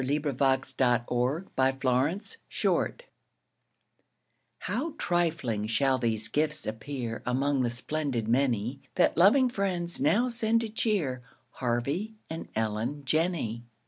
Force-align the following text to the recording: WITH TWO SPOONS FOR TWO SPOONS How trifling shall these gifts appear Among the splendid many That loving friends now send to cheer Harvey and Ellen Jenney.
WITH 0.03 0.07
TWO 0.23 0.61
SPOONS 0.63 0.75
FOR 1.09 1.45
TWO 1.55 2.19
SPOONS 2.49 3.07
How 4.57 4.95
trifling 4.97 5.67
shall 5.67 5.99
these 5.99 6.27
gifts 6.27 6.65
appear 6.65 7.21
Among 7.23 7.61
the 7.61 7.69
splendid 7.69 8.27
many 8.27 8.81
That 8.95 9.15
loving 9.15 9.47
friends 9.51 10.01
now 10.01 10.27
send 10.29 10.61
to 10.61 10.69
cheer 10.69 11.21
Harvey 11.51 12.15
and 12.31 12.47
Ellen 12.55 13.05
Jenney. 13.05 13.61